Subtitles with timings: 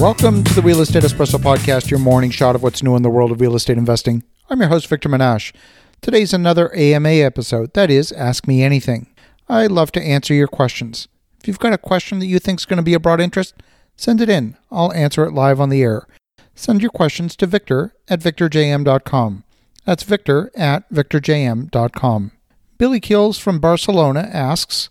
[0.00, 3.10] Welcome to the Real Estate Espresso Podcast, your morning shot of what's new in the
[3.10, 4.22] world of real estate investing.
[4.48, 5.52] I'm your host, Victor Menashe.
[6.00, 9.08] Today's another AMA episode, that is, Ask Me Anything.
[9.46, 11.06] I love to answer your questions.
[11.38, 13.54] If you've got a question that you think is going to be of broad interest,
[13.94, 14.56] send it in.
[14.70, 16.06] I'll answer it live on the air.
[16.54, 19.44] Send your questions to victor at victorjm.com.
[19.84, 22.32] That's victor at victorjm.com.
[22.78, 24.88] Billy Kills from Barcelona asks,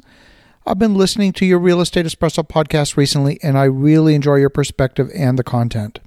[0.65, 4.49] I've been listening to your Real Estate Espresso podcast recently, and I really enjoy your
[4.49, 5.99] perspective and the content.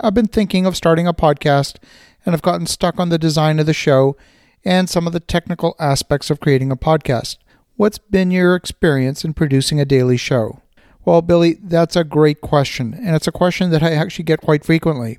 [0.00, 1.76] I've been thinking of starting a podcast
[2.24, 4.16] and I've gotten stuck on the design of the show
[4.64, 7.36] and some of the technical aspects of creating a podcast.
[7.76, 10.62] What's been your experience in producing a daily show?
[11.04, 14.64] Well, Billy, that's a great question, and it's a question that I actually get quite
[14.64, 15.18] frequently.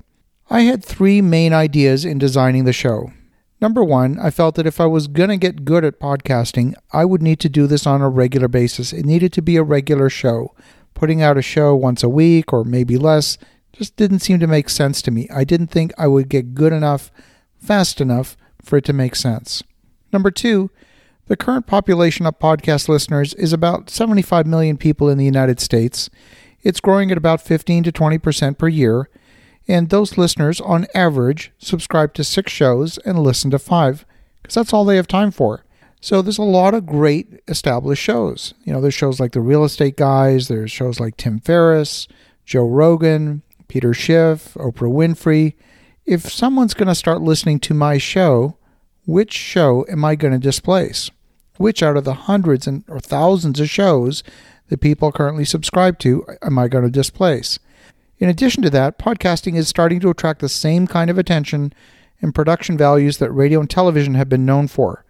[0.50, 3.12] I had three main ideas in designing the show.
[3.60, 7.04] Number one, I felt that if I was going to get good at podcasting, I
[7.04, 8.92] would need to do this on a regular basis.
[8.92, 10.54] It needed to be a regular show.
[10.94, 13.36] Putting out a show once a week or maybe less
[13.72, 15.28] just didn't seem to make sense to me.
[15.32, 17.10] I didn't think I would get good enough,
[17.58, 19.62] fast enough for it to make sense.
[20.12, 20.70] Number two,
[21.26, 26.10] the current population of podcast listeners is about 75 million people in the United States.
[26.62, 29.08] It's growing at about 15 to 20% per year,
[29.70, 34.04] and those listeners, on average, subscribe to six shows and listen to five,
[34.42, 35.64] because that's all they have time for.
[36.00, 38.54] So there's a lot of great established shows.
[38.64, 42.08] You know, there's shows like The Real Estate Guys, there's shows like Tim Ferriss,
[42.44, 45.54] Joe Rogan, Peter Schiff, Oprah Winfrey.
[46.06, 48.56] If someone's going to start listening to my show,
[49.06, 51.10] which show am I going to displace?
[51.60, 54.22] which out of the hundreds and or thousands of shows
[54.68, 57.58] that people currently subscribe to am I going to displace?
[58.20, 61.72] In addition to that, podcasting is starting to attract the same kind of attention
[62.20, 65.06] and production values that radio and television have been known for.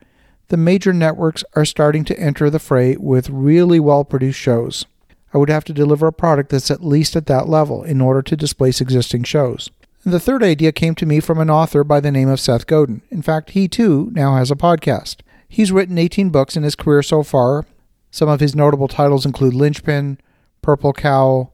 [0.47, 4.86] The major networks are starting to enter the fray with really well produced shows.
[5.34, 8.22] I would have to deliver a product that's at least at that level in order
[8.22, 9.70] to displace existing shows.
[10.05, 13.03] The third idea came to me from an author by the name of Seth Godin.
[13.11, 15.16] In fact, he too now has a podcast.
[15.49, 17.66] He's written 18 books in his career so far.
[18.12, 20.19] Some of his notable titles include Linchpin,
[20.62, 21.50] Purple Cow,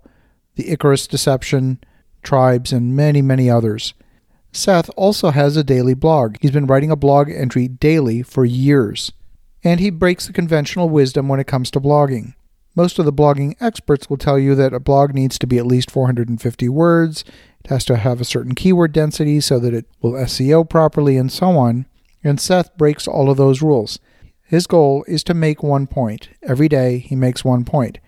[0.57, 1.79] The Icarus Deception,
[2.23, 3.95] Tribes, and many, many others.
[4.53, 6.37] Seth also has a daily blog.
[6.41, 9.13] He's been writing a blog entry daily for years,
[9.63, 12.35] and he breaks the conventional wisdom when it comes to blogging.
[12.75, 15.67] Most of the blogging experts will tell you that a blog needs to be at
[15.67, 17.25] least 450 words,
[17.67, 21.33] it has to have a certain keyword density so that it will SEO properly, and
[21.33, 21.87] so on.
[22.23, 23.99] And Seth breaks all of those rules.
[24.43, 26.29] His goal is to make one point.
[26.45, 27.99] Every day he makes one point.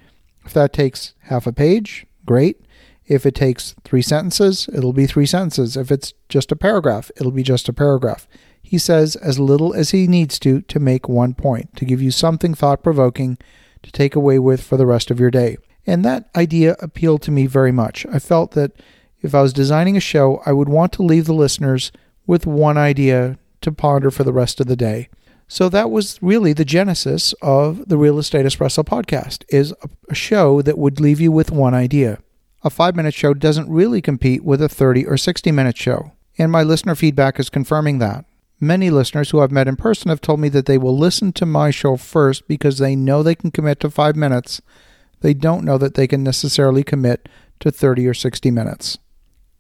[0.45, 2.61] If that takes half a page, great.
[3.07, 5.77] If it takes three sentences, it'll be three sentences.
[5.77, 8.29] If it's just a paragraph, it'll be just a paragraph.
[8.63, 12.11] He says as little as he needs to to make one point, to give you
[12.11, 13.39] something thought provoking
[13.83, 15.57] to take away with for the rest of your day.
[15.87, 18.05] And that idea appealed to me very much.
[18.13, 18.73] I felt that
[19.23, 21.91] if I was designing a show, I would want to leave the listeners
[22.27, 25.09] with one idea to ponder for the rest of the day.
[25.51, 29.73] So that was really the genesis of the Real Estate Espresso podcast is
[30.11, 32.19] a show that would leave you with one idea.
[32.63, 36.63] A 5-minute show doesn't really compete with a 30 or 60 minute show, and my
[36.63, 38.27] listener feedback is confirming that.
[38.61, 41.47] Many listeners who I've met in person have told me that they will listen to
[41.47, 44.61] my show first because they know they can commit to 5 minutes.
[45.21, 47.27] They don't know that they can necessarily commit
[47.61, 48.99] to 30 or 60 minutes.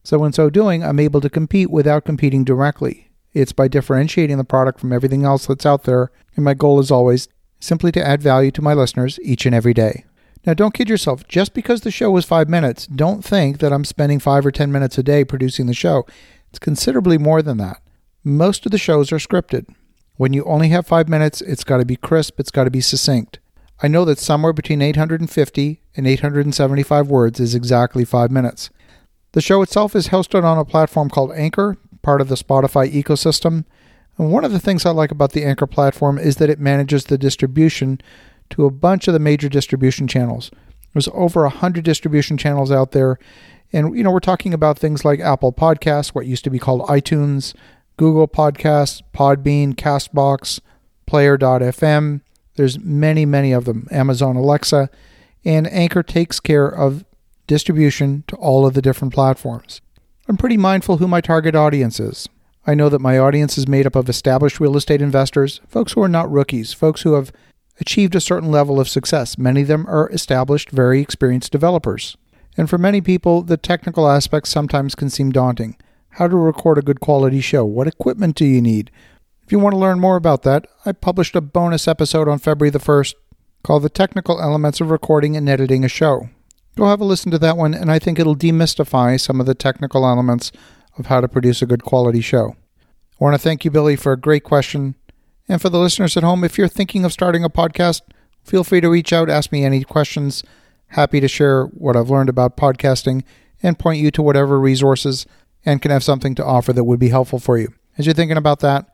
[0.04, 3.07] So in so doing, I'm able to compete without competing directly.
[3.34, 6.90] It's by differentiating the product from everything else that's out there, and my goal is
[6.90, 7.28] always
[7.60, 10.04] simply to add value to my listeners each and every day.
[10.46, 11.26] Now, don't kid yourself.
[11.28, 14.72] Just because the show was five minutes, don't think that I'm spending five or 10
[14.72, 16.06] minutes a day producing the show.
[16.50, 17.82] It's considerably more than that.
[18.24, 19.66] Most of the shows are scripted.
[20.16, 22.80] When you only have five minutes, it's got to be crisp, it's got to be
[22.80, 23.38] succinct.
[23.80, 28.70] I know that somewhere between 850 and 875 words is exactly five minutes.
[29.32, 33.64] The show itself is hosted on a platform called Anchor, part of the Spotify ecosystem.
[34.16, 37.04] And one of the things I like about the Anchor platform is that it manages
[37.04, 38.00] the distribution
[38.50, 40.50] to a bunch of the major distribution channels.
[40.92, 43.18] There's over 100 distribution channels out there.
[43.72, 46.82] And, you know, we're talking about things like Apple Podcasts, what used to be called
[46.88, 47.54] iTunes,
[47.96, 50.60] Google Podcasts, Podbean, Castbox,
[51.06, 52.22] Player.fm.
[52.56, 53.86] There's many, many of them.
[53.90, 54.90] Amazon Alexa.
[55.44, 57.04] And Anchor takes care of
[57.46, 59.80] distribution to all of the different platforms.
[60.28, 62.28] I'm pretty mindful who my target audience is.
[62.66, 66.02] I know that my audience is made up of established real estate investors, folks who
[66.02, 67.32] are not rookies, folks who have
[67.80, 69.38] achieved a certain level of success.
[69.38, 72.18] Many of them are established, very experienced developers.
[72.58, 75.76] And for many people, the technical aspects sometimes can seem daunting.
[76.10, 77.64] How to record a good quality show?
[77.64, 78.90] What equipment do you need?
[79.46, 82.68] If you want to learn more about that, I published a bonus episode on February
[82.68, 83.14] the 1st
[83.62, 86.28] called The Technical Elements of Recording and Editing a Show.
[86.78, 89.54] Go have a listen to that one, and I think it'll demystify some of the
[89.56, 90.52] technical elements
[90.96, 92.54] of how to produce a good quality show.
[92.80, 94.94] I want to thank you, Billy, for a great question.
[95.48, 98.02] And for the listeners at home, if you're thinking of starting a podcast,
[98.44, 100.44] feel free to reach out, ask me any questions.
[100.90, 103.24] Happy to share what I've learned about podcasting
[103.60, 105.26] and point you to whatever resources
[105.64, 107.74] and can have something to offer that would be helpful for you.
[107.98, 108.86] As you're thinking about that,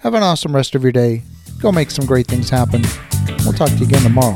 [0.00, 1.22] have an awesome rest of your day.
[1.62, 2.84] Go make some great things happen.
[3.46, 4.34] We'll talk to you again tomorrow.